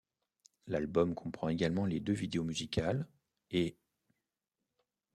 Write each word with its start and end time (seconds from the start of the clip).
L'album 0.65 1.13
comprend, 1.13 1.49
également, 1.49 1.85
les 1.85 1.99
deux 1.99 2.13
vidéos 2.13 2.43
musicales' 2.43 3.07
et'. 3.51 3.77